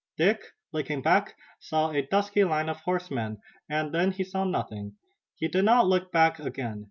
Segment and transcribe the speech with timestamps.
[0.17, 0.41] Dick,
[0.71, 4.93] looking back, saw a dusky line of horsemen, and then he saw nothing.
[5.35, 6.79] He did not look back again.